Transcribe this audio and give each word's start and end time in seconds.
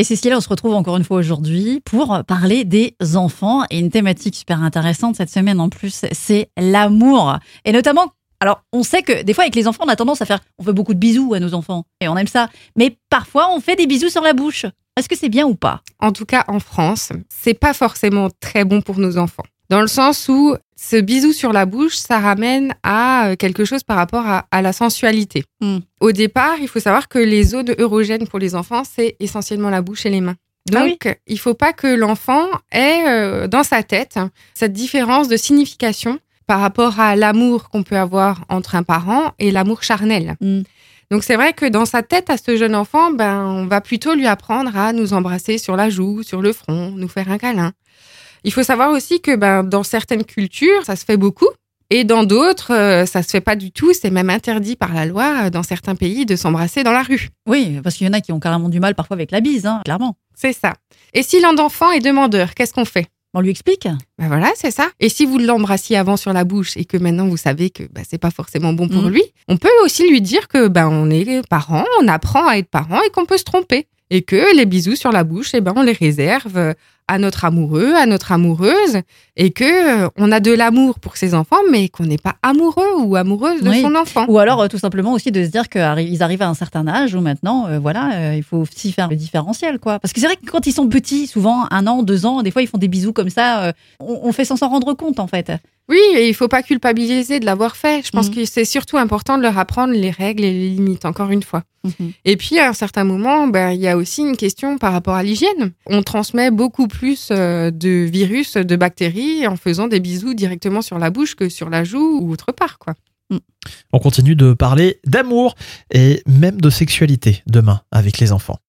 Et 0.00 0.02
Cécilia, 0.02 0.36
on 0.36 0.40
se 0.40 0.48
retrouve 0.48 0.74
encore 0.74 0.96
une 0.96 1.04
fois 1.04 1.18
aujourd'hui 1.18 1.80
pour 1.84 2.24
parler 2.26 2.64
des 2.64 2.96
enfants. 3.14 3.62
Et 3.70 3.78
une 3.78 3.90
thématique 3.90 4.34
super 4.34 4.60
intéressante 4.60 5.14
cette 5.14 5.30
semaine 5.30 5.60
en 5.60 5.68
plus, 5.68 6.04
c'est 6.10 6.50
l'amour. 6.58 7.38
Et 7.64 7.70
notamment, 7.70 8.12
alors 8.40 8.62
on 8.72 8.82
sait 8.82 9.02
que 9.02 9.22
des 9.22 9.32
fois 9.34 9.44
avec 9.44 9.54
les 9.54 9.68
enfants, 9.68 9.84
on 9.86 9.88
a 9.88 9.94
tendance 9.94 10.20
à 10.20 10.26
faire, 10.26 10.40
on 10.58 10.64
fait 10.64 10.72
beaucoup 10.72 10.94
de 10.94 10.98
bisous 10.98 11.32
à 11.34 11.38
nos 11.38 11.54
enfants 11.54 11.84
et 12.00 12.08
on 12.08 12.16
aime 12.16 12.26
ça. 12.26 12.48
Mais 12.76 12.98
parfois, 13.08 13.54
on 13.54 13.60
fait 13.60 13.76
des 13.76 13.86
bisous 13.86 14.08
sur 14.08 14.22
la 14.22 14.32
bouche. 14.32 14.66
Est-ce 14.96 15.08
que 15.08 15.16
c'est 15.16 15.28
bien 15.28 15.46
ou 15.46 15.54
pas? 15.54 15.80
En 16.00 16.10
tout 16.10 16.26
cas, 16.26 16.44
en 16.48 16.58
France, 16.58 17.10
c'est 17.28 17.54
pas 17.54 17.72
forcément 17.72 18.30
très 18.40 18.64
bon 18.64 18.80
pour 18.80 18.98
nos 18.98 19.16
enfants. 19.16 19.44
Dans 19.70 19.80
le 19.80 19.86
sens 19.86 20.28
où 20.28 20.54
ce 20.76 20.96
bisou 20.96 21.32
sur 21.32 21.52
la 21.52 21.66
bouche, 21.66 21.96
ça 21.96 22.18
ramène 22.18 22.74
à 22.82 23.28
euh, 23.28 23.36
quelque 23.36 23.64
chose 23.64 23.82
par 23.82 23.96
rapport 23.96 24.24
à, 24.26 24.62
la 24.62 24.72
sensualité. 24.72 25.44
Hmm. 25.60 25.78
Au 26.00 26.12
départ, 26.12 26.56
il 26.60 26.68
faut 26.68 26.80
savoir 26.80 27.08
que 27.08 27.18
les 27.18 27.44
zones 27.44 27.74
eurogènes 27.78 28.26
pour 28.26 28.38
les 28.38 28.54
enfants, 28.54 28.82
c'est 28.84 29.16
essentiellement 29.20 29.70
la 29.70 29.82
bouche 29.82 30.04
et 30.06 30.10
les 30.10 30.20
mains. 30.20 30.36
Ah 30.74 30.80
Donc, 30.80 31.18
il 31.26 31.38
faut 31.38 31.54
pas 31.54 31.72
que 31.72 31.86
l'enfant 31.86 32.46
ait 32.72 33.04
euh, 33.06 33.48
dans 33.48 33.62
sa 33.62 33.82
tête 33.82 34.18
cette 34.54 34.72
différence 34.72 35.28
de 35.28 35.36
signification 35.36 36.18
par 36.46 36.60
rapport 36.60 37.00
à 37.00 37.16
l'amour 37.16 37.70
qu'on 37.70 37.82
peut 37.82 37.96
avoir 37.96 38.44
entre 38.48 38.74
un 38.74 38.82
parent 38.82 39.32
et 39.38 39.50
l'amour 39.50 39.82
charnel. 39.82 40.36
Hmm. 40.40 40.62
Donc 41.10 41.22
c'est 41.22 41.36
vrai 41.36 41.52
que 41.52 41.66
dans 41.66 41.84
sa 41.84 42.02
tête 42.02 42.30
à 42.30 42.36
ce 42.36 42.56
jeune 42.56 42.74
enfant, 42.74 43.10
ben 43.10 43.44
on 43.44 43.66
va 43.66 43.80
plutôt 43.80 44.14
lui 44.14 44.26
apprendre 44.26 44.76
à 44.76 44.92
nous 44.92 45.12
embrasser 45.12 45.58
sur 45.58 45.76
la 45.76 45.90
joue, 45.90 46.22
sur 46.22 46.42
le 46.42 46.52
front, 46.52 46.92
nous 46.96 47.08
faire 47.08 47.30
un 47.30 47.38
câlin. 47.38 47.72
Il 48.44 48.52
faut 48.52 48.62
savoir 48.62 48.90
aussi 48.90 49.20
que 49.20 49.34
ben, 49.36 49.62
dans 49.64 49.82
certaines 49.82 50.24
cultures, 50.24 50.84
ça 50.84 50.96
se 50.96 51.04
fait 51.04 51.16
beaucoup. 51.16 51.48
Et 51.90 52.04
dans 52.04 52.24
d'autres, 52.24 52.72
euh, 52.72 53.06
ça 53.06 53.22
se 53.22 53.28
fait 53.28 53.40
pas 53.40 53.56
du 53.56 53.70
tout. 53.70 53.92
C'est 53.92 54.10
même 54.10 54.30
interdit 54.30 54.74
par 54.76 54.94
la 54.94 55.06
loi 55.06 55.44
euh, 55.44 55.50
dans 55.50 55.62
certains 55.62 55.94
pays 55.94 56.26
de 56.26 56.34
s'embrasser 56.36 56.82
dans 56.82 56.92
la 56.92 57.02
rue. 57.02 57.28
Oui, 57.48 57.78
parce 57.82 57.96
qu'il 57.96 58.06
y 58.06 58.10
en 58.10 58.12
a 58.14 58.20
qui 58.20 58.32
ont 58.32 58.40
carrément 58.40 58.68
du 58.68 58.80
mal 58.80 58.94
parfois 58.94 59.14
avec 59.16 59.30
la 59.30 59.40
bise, 59.40 59.66
hein, 59.66 59.80
clairement. 59.84 60.16
C'est 60.34 60.52
ça. 60.54 60.74
Et 61.12 61.22
si 61.22 61.40
l'un 61.40 61.52
d'enfant 61.52 61.90
est 61.92 62.00
demandeur, 62.00 62.54
qu'est-ce 62.54 62.72
qu'on 62.72 62.84
fait? 62.86 63.06
On 63.36 63.40
lui 63.40 63.50
explique 63.50 63.88
Ben 64.18 64.28
voilà, 64.28 64.50
c'est 64.54 64.70
ça. 64.70 64.88
Et 65.00 65.08
si 65.08 65.26
vous 65.26 65.38
l'embrassiez 65.38 65.96
avant 65.96 66.16
sur 66.16 66.32
la 66.32 66.44
bouche 66.44 66.76
et 66.76 66.84
que 66.84 66.96
maintenant 66.96 67.26
vous 67.26 67.36
savez 67.36 67.68
que 67.70 67.82
ben, 67.92 68.04
c'est 68.08 68.18
pas 68.18 68.30
forcément 68.30 68.72
bon 68.72 68.88
pour 68.88 69.02
Mhm. 69.02 69.10
lui, 69.10 69.22
on 69.48 69.56
peut 69.56 69.68
aussi 69.84 70.08
lui 70.08 70.20
dire 70.22 70.46
que 70.48 70.68
ben 70.68 70.88
on 70.88 71.10
est 71.10 71.46
parents, 71.48 71.84
on 72.00 72.06
apprend 72.08 72.46
à 72.46 72.58
être 72.58 72.68
parents 72.70 73.02
et 73.02 73.10
qu'on 73.10 73.26
peut 73.26 73.38
se 73.38 73.44
tromper. 73.44 73.86
Et 74.10 74.22
que 74.22 74.54
les 74.56 74.66
bisous 74.66 74.94
sur 74.96 75.10
la 75.10 75.24
bouche, 75.24 75.50
eh 75.54 75.60
ben 75.60 75.72
on 75.76 75.82
les 75.82 75.92
réserve 75.92 76.56
euh, 76.56 76.74
à 77.06 77.18
notre 77.18 77.44
amoureux, 77.44 77.94
à 77.94 78.06
notre 78.06 78.32
amoureuse, 78.32 79.00
et 79.36 79.50
que 79.50 80.04
euh, 80.04 80.08
on 80.16 80.32
a 80.32 80.40
de 80.40 80.52
l'amour 80.52 80.98
pour 80.98 81.16
ses 81.18 81.34
enfants, 81.34 81.58
mais 81.70 81.88
qu'on 81.90 82.04
n'est 82.06 82.16
pas 82.18 82.36
amoureux 82.42 82.94
ou 82.98 83.16
amoureuse 83.16 83.62
de 83.62 83.68
Oui. 83.68 83.82
son 83.82 83.94
enfant. 83.94 84.24
Ou 84.28 84.38
alors 84.38 84.62
euh, 84.62 84.68
tout 84.68 84.78
simplement 84.78 85.12
aussi 85.12 85.30
de 85.30 85.44
se 85.44 85.48
dire 85.50 85.68
qu'ils 85.68 86.22
arrivent 86.22 86.42
à 86.42 86.48
un 86.48 86.54
certain 86.54 86.88
âge 86.88 87.14
où 87.14 87.20
maintenant, 87.20 87.66
euh, 87.68 87.78
voilà, 87.78 88.34
il 88.34 88.42
faut 88.42 88.58
aussi 88.58 88.90
faire 88.92 89.08
le 89.08 89.16
différentiel, 89.16 89.78
quoi. 89.78 89.98
Parce 89.98 90.12
que 90.14 90.20
c'est 90.20 90.26
vrai 90.26 90.36
que 90.36 90.50
quand 90.50 90.66
ils 90.66 90.72
sont 90.72 90.88
petits, 90.88 91.26
souvent 91.26 91.66
un 91.70 91.86
an, 91.86 92.02
deux 92.02 92.24
ans, 92.24 92.42
des 92.42 92.50
fois 92.50 92.62
ils 92.62 92.68
font 92.68 92.78
des 92.78 92.88
bisous 92.88 93.12
comme 93.12 93.30
ça, 93.30 93.72
on, 94.00 94.20
on 94.22 94.32
fait 94.32 94.44
sans 94.46 94.56
s'en 94.56 94.68
rendre 94.68 94.94
compte 94.94 95.20
en 95.20 95.26
fait. 95.26 95.52
Oui, 95.88 95.98
et 96.16 96.28
il 96.28 96.34
faut 96.34 96.48
pas 96.48 96.62
culpabiliser 96.62 97.40
de 97.40 97.44
l'avoir 97.44 97.76
fait. 97.76 98.04
Je 98.06 98.10
pense 98.10 98.28
Mhm. 98.30 98.34
que 98.36 98.44
c'est 98.46 98.64
surtout 98.64 98.96
important 98.96 99.36
de 99.36 99.42
leur 99.42 99.58
apprendre 99.58 99.92
les 99.92 100.10
règles 100.10 100.42
et 100.44 100.50
les 100.52 100.70
limites, 100.70 101.04
encore 101.04 101.30
une 101.30 101.42
fois. 101.42 101.62
Et 102.24 102.38
puis, 102.38 102.58
à 102.58 102.70
un 102.70 102.72
certain 102.72 103.04
moment, 103.04 103.46
ben, 103.46 103.70
il 103.72 103.80
y 103.80 103.88
a 103.88 103.98
aussi 103.98 104.22
une 104.22 104.38
question 104.38 104.78
par 104.78 104.94
rapport 104.94 105.12
à 105.14 105.22
l'hygiène. 105.22 105.72
On 105.84 106.02
transmet 106.02 106.50
beaucoup 106.50 106.88
plus 106.88 107.28
euh, 107.30 107.70
de 107.70 107.90
virus, 108.10 108.56
de 108.56 108.76
bactéries 108.76 109.46
en 109.46 109.56
faisant 109.56 109.86
des 109.86 110.00
bisous 110.00 110.32
directement 110.32 110.80
sur 110.80 110.98
la 110.98 111.10
bouche 111.10 111.34
que 111.34 111.50
sur 111.50 111.68
la 111.68 111.84
joue 111.84 112.20
ou 112.22 112.32
autre 112.32 112.52
part, 112.52 112.78
quoi. 112.78 112.94
On 113.92 113.98
continue 113.98 114.36
de 114.36 114.52
parler 114.54 115.00
d'amour 115.06 115.54
et 115.92 116.22
même 116.26 116.60
de 116.60 116.70
sexualité 116.70 117.42
demain 117.46 117.80
avec 117.90 118.18
les 118.18 118.32
enfants. 118.32 118.58